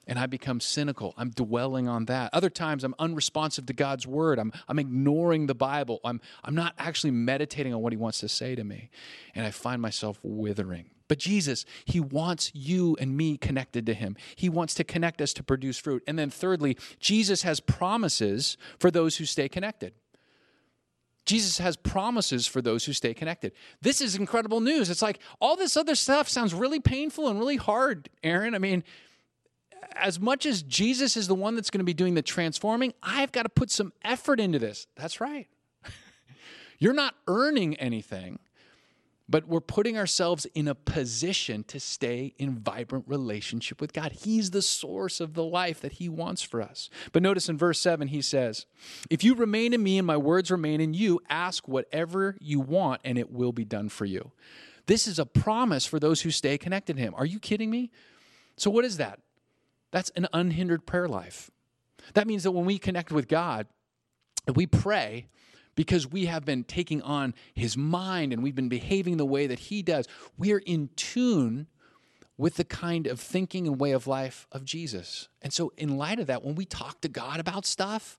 [0.07, 1.15] And I become cynical.
[1.17, 2.29] I'm dwelling on that.
[2.31, 4.39] Other times I'm unresponsive to God's word.
[4.39, 5.99] I'm I'm ignoring the Bible.
[6.03, 8.89] I'm I'm not actually meditating on what he wants to say to me.
[9.33, 10.89] And I find myself withering.
[11.07, 14.15] But Jesus, He wants you and me connected to Him.
[14.35, 16.03] He wants to connect us to produce fruit.
[16.07, 19.93] And then, thirdly, Jesus has promises for those who stay connected.
[21.25, 23.51] Jesus has promises for those who stay connected.
[23.81, 24.89] This is incredible news.
[24.89, 28.53] It's like all this other stuff sounds really painful and really hard, Aaron.
[28.53, 28.83] I mean,
[29.95, 33.31] as much as Jesus is the one that's going to be doing the transforming, I've
[33.31, 34.85] got to put some effort into this.
[34.95, 35.47] That's right.
[36.79, 38.39] You're not earning anything
[39.27, 44.11] but we're putting ourselves in a position to stay in vibrant relationship with God.
[44.11, 46.89] He's the source of the life that He wants for us.
[47.11, 48.67] But notice in verse 7, He says,
[49.09, 53.01] If you remain in me and my words remain in you, ask whatever you want
[53.03, 54.31] and it will be done for you.
[54.85, 57.15] This is a promise for those who stay connected to Him.
[57.17, 57.89] Are you kidding me?
[58.57, 59.19] So, what is that?
[59.91, 61.49] That's an unhindered prayer life.
[62.13, 63.67] That means that when we connect with God,
[64.53, 65.27] we pray,
[65.75, 69.59] because we have been taking on his mind and we've been behaving the way that
[69.59, 70.07] he does.
[70.37, 71.67] We are in tune
[72.37, 75.29] with the kind of thinking and way of life of Jesus.
[75.41, 78.17] And so, in light of that, when we talk to God about stuff,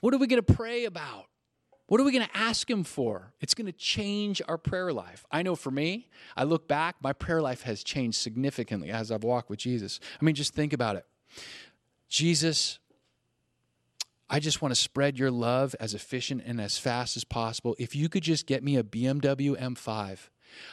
[0.00, 1.26] what are we going to pray about?
[1.86, 3.32] What are we going to ask Him for?
[3.40, 5.26] It's going to change our prayer life.
[5.30, 9.24] I know for me, I look back, my prayer life has changed significantly as I've
[9.24, 10.00] walked with Jesus.
[10.20, 11.06] I mean, just think about it.
[12.08, 12.78] Jesus
[14.32, 17.76] I just want to spread your love as efficient and as fast as possible.
[17.78, 20.30] If you could just get me a BMW M5,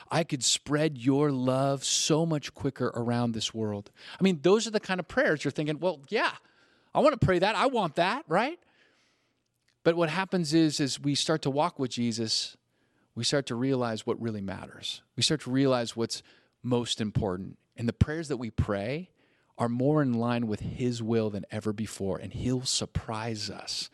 [0.09, 3.91] I could spread your love so much quicker around this world.
[4.17, 6.31] I mean, those are the kind of prayers you're thinking, well, yeah,
[6.95, 7.57] I want to pray that.
[7.57, 8.57] I want that, right?
[9.83, 12.55] But what happens is, as we start to walk with Jesus,
[13.13, 15.01] we start to realize what really matters.
[15.17, 16.23] We start to realize what's
[16.63, 17.57] most important.
[17.75, 19.09] And the prayers that we pray
[19.59, 23.89] are more in line with His will than ever before, and He'll surprise us.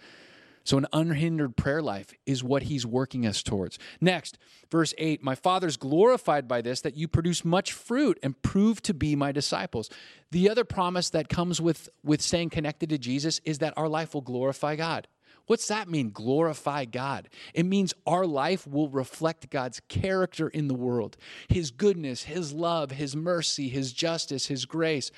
[0.63, 3.77] So, an unhindered prayer life is what He's working us towards.
[4.01, 4.37] Next,
[4.71, 8.93] verse 8 My Father's glorified by this, that you produce much fruit and prove to
[8.93, 9.89] be my disciples.
[10.31, 14.13] The other promise that comes with, with staying connected to Jesus is that our life
[14.13, 15.07] will glorify God.
[15.47, 16.09] What's that mean?
[16.09, 17.29] Glorify God.
[17.53, 22.91] It means our life will reflect God's character in the world His goodness, His love,
[22.91, 25.11] His mercy, His justice, His grace.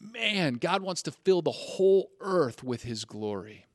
[0.00, 3.66] Man, God wants to fill the whole earth with His glory.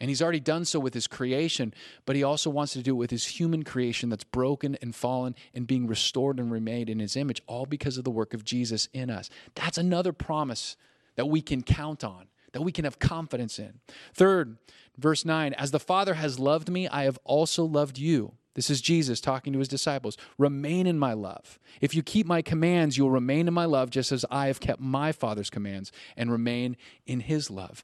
[0.00, 1.72] And He's already done so with His creation,
[2.04, 5.36] but He also wants to do it with His human creation that's broken and fallen
[5.54, 8.88] and being restored and remade in His image, all because of the work of Jesus
[8.92, 9.30] in us.
[9.54, 10.76] That's another promise
[11.14, 13.80] that we can count on that we can have confidence in.
[14.14, 14.56] Third,
[14.96, 18.32] verse 9, as the Father has loved me, I have also loved you.
[18.54, 20.16] This is Jesus talking to his disciples.
[20.38, 21.58] Remain in my love.
[21.80, 24.80] If you keep my commands, you'll remain in my love, just as I have kept
[24.80, 27.82] my Father's commands and remain in his love.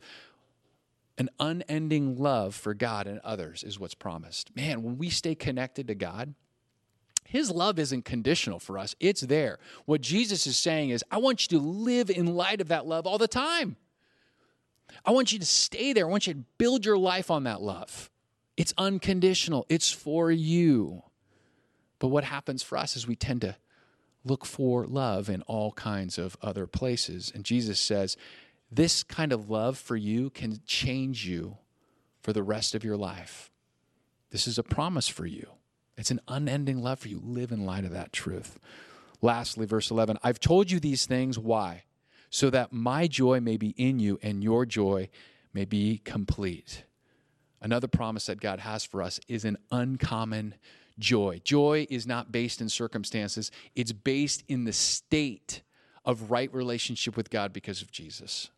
[1.19, 4.55] An unending love for God and others is what's promised.
[4.55, 6.35] Man, when we stay connected to God,
[7.25, 9.59] his love isn't conditional for us, it's there.
[9.87, 13.07] What Jesus is saying is, I want you to live in light of that love
[13.07, 13.77] all the time.
[15.05, 16.07] I want you to stay there.
[16.07, 18.11] I want you to build your life on that love.
[18.57, 21.03] It's unconditional, it's for you.
[21.99, 23.57] But what happens for us is we tend to
[24.25, 27.33] look for love in all kinds of other places.
[27.35, 28.17] And Jesus says,
[28.71, 31.59] this kind of love for you can change you
[32.23, 33.51] for the rest of your life.
[34.31, 35.49] This is a promise for you.
[35.97, 37.21] It's an unending love for you.
[37.23, 38.59] Live in light of that truth.
[39.21, 41.39] Lastly, verse 11 I've told you these things.
[41.39, 41.85] Why?
[42.31, 45.09] So that my joy may be in you and your joy
[45.53, 46.85] may be complete.
[47.61, 50.55] Another promise that God has for us is an uncommon
[50.99, 51.41] joy.
[51.45, 55.63] Joy is not based in circumstances, it's based in the state
[56.05, 58.51] of right relationship with God because of Jesus.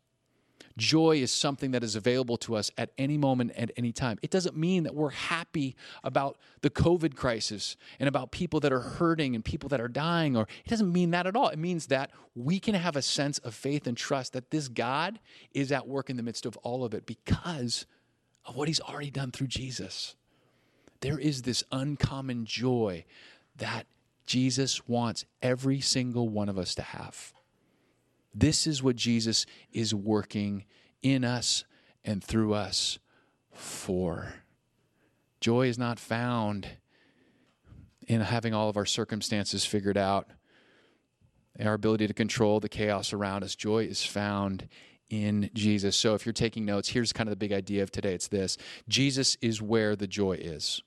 [0.77, 4.17] Joy is something that is available to us at any moment, at any time.
[4.21, 8.79] It doesn't mean that we're happy about the COVID crisis and about people that are
[8.79, 11.49] hurting and people that are dying, or it doesn't mean that at all.
[11.49, 15.19] It means that we can have a sense of faith and trust that this God
[15.53, 17.85] is at work in the midst of all of it because
[18.45, 20.15] of what he's already done through Jesus.
[21.01, 23.05] There is this uncommon joy
[23.57, 23.85] that
[24.25, 27.33] Jesus wants every single one of us to have.
[28.33, 30.65] This is what Jesus is working
[31.01, 31.65] in us
[32.03, 32.99] and through us
[33.51, 34.33] for.
[35.39, 36.67] Joy is not found
[38.07, 40.29] in having all of our circumstances figured out,
[41.59, 43.55] our ability to control the chaos around us.
[43.55, 44.67] Joy is found
[45.09, 45.95] in Jesus.
[45.95, 48.57] So if you're taking notes, here's kind of the big idea of today it's this
[48.87, 50.81] Jesus is where the joy is.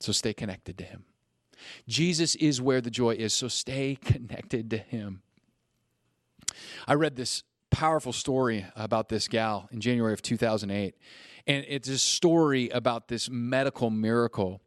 [0.00, 1.04] So stay connected to him.
[1.86, 3.32] Jesus is where the joy is.
[3.32, 5.22] So stay connected to him.
[6.86, 10.94] I read this powerful story about this gal in January of 2008.
[11.46, 14.60] And it's a story about this medical miracle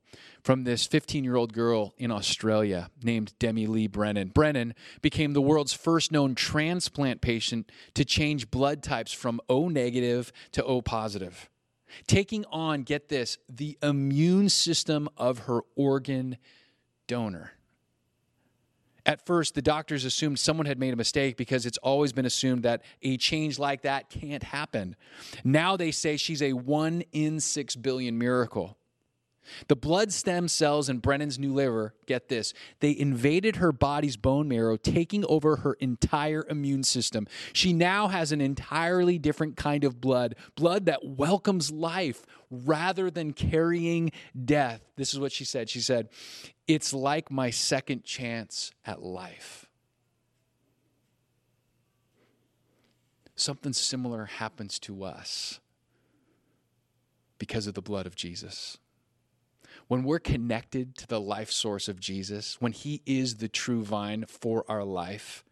[0.43, 4.29] from this 15 year old girl in Australia named Demi Lee Brennan.
[4.29, 10.31] Brennan became the world's first known transplant patient to change blood types from O negative
[10.51, 11.49] to O positive,
[12.07, 16.37] taking on, get this, the immune system of her organ
[17.07, 17.53] donor.
[19.05, 22.63] At first, the doctors assumed someone had made a mistake because it's always been assumed
[22.63, 24.95] that a change like that can't happen.
[25.43, 28.77] Now they say she's a one in six billion miracle.
[29.67, 34.47] The blood stem cells in Brennan's new liver, get this, they invaded her body's bone
[34.47, 37.27] marrow, taking over her entire immune system.
[37.53, 43.33] She now has an entirely different kind of blood, blood that welcomes life rather than
[43.33, 44.11] carrying
[44.45, 44.81] death.
[44.95, 45.69] This is what she said.
[45.69, 46.09] She said,
[46.67, 49.67] It's like my second chance at life.
[53.35, 55.59] Something similar happens to us
[57.39, 58.77] because of the blood of Jesus
[59.87, 64.25] when we're connected to the life source of Jesus, when He is the true vine
[64.27, 65.43] for our life,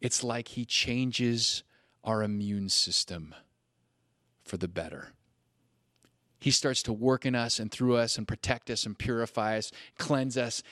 [0.00, 1.62] it's like He changes
[2.04, 3.34] our immune system
[4.44, 5.12] for the better.
[6.38, 9.72] He starts to work in us and through us and protect us and purify us,
[9.98, 10.62] cleanse us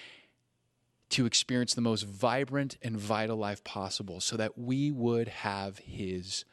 [1.11, 6.45] to experience the most vibrant and vital life possible so that we would have His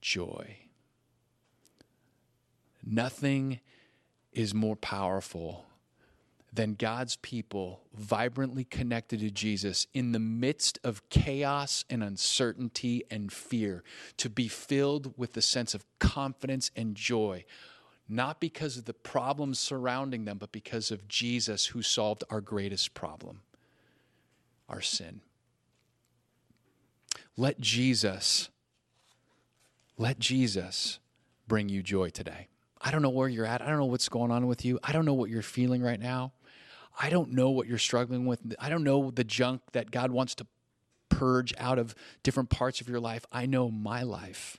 [0.00, 0.56] joy.
[2.84, 3.60] Nothing
[4.32, 5.66] is more powerful
[6.52, 13.32] than God's people vibrantly connected to Jesus in the midst of chaos and uncertainty and
[13.32, 13.82] fear,
[14.18, 17.44] to be filled with the sense of confidence and joy,
[18.08, 22.92] not because of the problems surrounding them, but because of Jesus who solved our greatest
[22.92, 23.40] problem
[24.68, 25.20] our sin.
[27.36, 28.48] Let Jesus,
[29.98, 30.98] let Jesus
[31.46, 32.48] bring you joy today.
[32.82, 33.62] I don't know where you're at.
[33.62, 34.78] I don't know what's going on with you.
[34.82, 36.32] I don't know what you're feeling right now.
[37.00, 38.40] I don't know what you're struggling with.
[38.58, 40.46] I don't know the junk that God wants to
[41.08, 43.24] purge out of different parts of your life.
[43.30, 44.58] I know my life.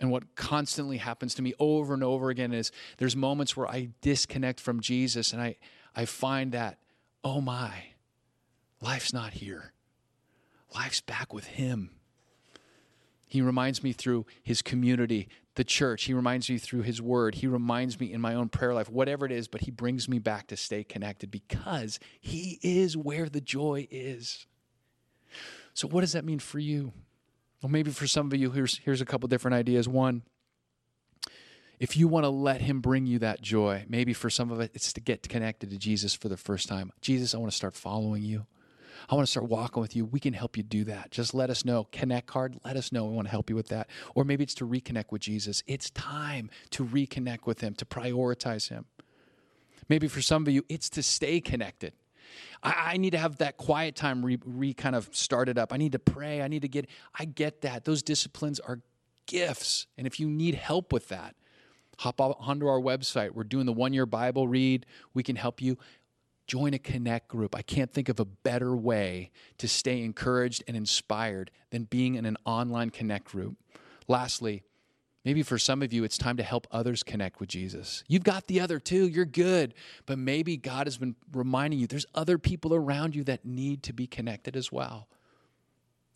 [0.00, 3.88] And what constantly happens to me over and over again is there's moments where I
[4.02, 5.56] disconnect from Jesus and I,
[5.94, 6.78] I find that,
[7.24, 7.72] oh my,
[8.82, 9.72] life's not here.
[10.74, 11.92] Life's back with Him.
[13.26, 16.04] He reminds me through his community, the church.
[16.04, 17.34] He reminds me through his word.
[17.36, 20.18] He reminds me in my own prayer life, whatever it is, but he brings me
[20.18, 24.46] back to stay connected because he is where the joy is.
[25.74, 26.92] So, what does that mean for you?
[27.62, 29.88] Well, maybe for some of you, here's, here's a couple different ideas.
[29.88, 30.22] One,
[31.78, 34.70] if you want to let him bring you that joy, maybe for some of it,
[34.74, 36.92] it's to get connected to Jesus for the first time.
[37.00, 38.46] Jesus, I want to start following you.
[39.08, 40.04] I want to start walking with you.
[40.04, 41.10] We can help you do that.
[41.10, 41.88] Just let us know.
[41.92, 43.04] Connect card, let us know.
[43.04, 43.88] We want to help you with that.
[44.14, 45.62] Or maybe it's to reconnect with Jesus.
[45.66, 48.86] It's time to reconnect with Him, to prioritize Him.
[49.88, 51.92] Maybe for some of you, it's to stay connected.
[52.62, 55.72] I, I need to have that quiet time re, re kind of started up.
[55.72, 56.42] I need to pray.
[56.42, 56.88] I need to get,
[57.18, 57.84] I get that.
[57.84, 58.80] Those disciplines are
[59.26, 59.86] gifts.
[59.96, 61.36] And if you need help with that,
[61.98, 63.30] hop onto our website.
[63.30, 64.86] We're doing the one year Bible read.
[65.14, 65.78] We can help you
[66.46, 67.54] join a connect group.
[67.54, 72.24] I can't think of a better way to stay encouraged and inspired than being in
[72.24, 73.56] an online connect group.
[74.08, 74.62] Lastly,
[75.24, 78.04] maybe for some of you, it's time to help others connect with Jesus.
[78.06, 79.74] You've got the other two, you're good,
[80.06, 83.92] but maybe God has been reminding you there's other people around you that need to
[83.92, 85.08] be connected as well.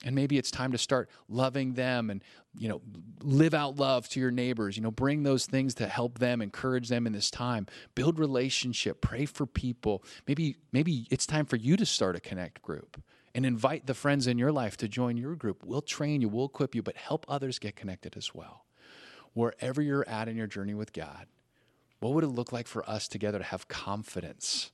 [0.05, 2.25] And maybe it's time to start loving them and,
[2.57, 2.81] you know,
[3.23, 4.77] live out love to your neighbors.
[4.77, 7.67] You know, bring those things to help them, encourage them in this time.
[7.95, 10.03] Build relationship, pray for people.
[10.27, 13.03] Maybe maybe it's time for you to start a connect group
[13.35, 15.63] and invite the friends in your life to join your group.
[15.65, 18.65] We'll train you, we'll equip you, but help others get connected as well.
[19.35, 21.27] Wherever you're at in your journey with God,
[22.01, 24.73] what would it look like for us together to have confidence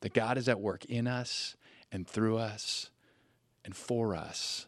[0.00, 1.56] that God is at work in us
[1.90, 2.90] and through us
[3.64, 4.66] and for us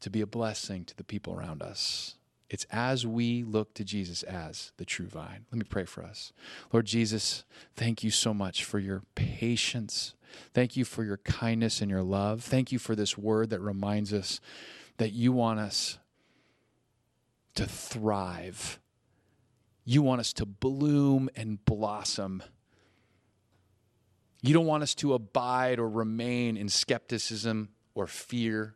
[0.00, 2.16] to be a blessing to the people around us?
[2.52, 5.46] It's as we look to Jesus as the true vine.
[5.50, 6.34] Let me pray for us.
[6.70, 7.44] Lord Jesus,
[7.76, 10.12] thank you so much for your patience.
[10.52, 12.42] Thank you for your kindness and your love.
[12.42, 14.38] Thank you for this word that reminds us
[14.98, 15.98] that you want us
[17.54, 18.78] to thrive.
[19.84, 22.42] You want us to bloom and blossom.
[24.42, 28.74] You don't want us to abide or remain in skepticism or fear.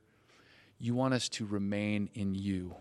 [0.79, 2.77] You want us to remain in you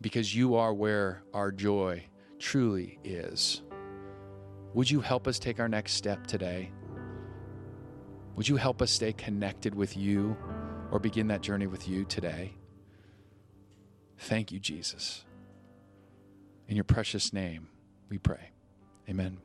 [0.00, 2.04] because you are where our joy
[2.38, 3.62] truly is.
[4.74, 6.70] Would you help us take our next step today?
[8.36, 10.36] Would you help us stay connected with you
[10.92, 12.54] or begin that journey with you today?
[14.18, 15.24] Thank you, Jesus.
[16.68, 17.68] In your precious name,
[18.08, 18.50] we pray.
[19.08, 19.38] Amen.